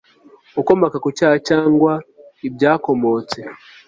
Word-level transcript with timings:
ukomoka 0.61 0.97
ku 1.03 1.09
cyaha 1.17 1.37
cyangwa 1.49 1.91
ibyakomotse 2.47 3.39